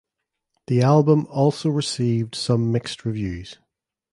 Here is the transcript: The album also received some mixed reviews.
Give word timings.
The 0.65 0.81
album 0.81 1.27
also 1.29 1.69
received 1.69 2.33
some 2.33 2.71
mixed 2.71 3.05
reviews. 3.05 3.59